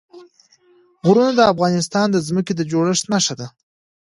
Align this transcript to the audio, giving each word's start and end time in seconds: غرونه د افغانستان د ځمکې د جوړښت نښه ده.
غرونه 1.05 1.31
د 1.35 1.41
افغانستان 1.53 2.07
د 2.11 2.17
ځمکې 2.27 2.53
د 2.55 2.61
جوړښت 2.71 3.05
نښه 3.13 3.35
ده. 3.39 3.47